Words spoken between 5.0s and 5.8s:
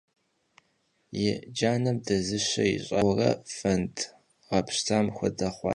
xuede xhuaş.